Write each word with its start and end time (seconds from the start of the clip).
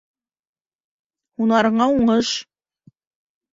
—Һунарыңа 1.43 1.89
уңыш! 2.01 2.35